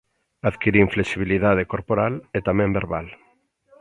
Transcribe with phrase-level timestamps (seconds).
[0.49, 3.07] Adquirín flexibilidade corporal e tamén verbal.